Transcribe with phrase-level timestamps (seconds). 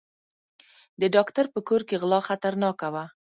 [1.01, 3.05] د ډاکټر په کور کې غلا خطرناکه وه.